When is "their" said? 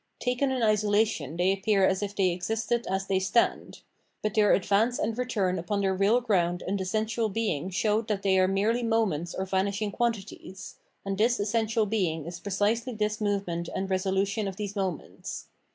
4.33-4.51, 5.81-5.93